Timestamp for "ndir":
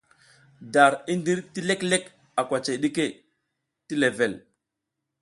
1.19-1.39